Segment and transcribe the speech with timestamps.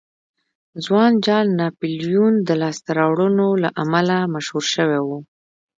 [0.85, 5.09] ځوان جال ناپلیون د لاسته راوړنو له امله مشهور شوی و.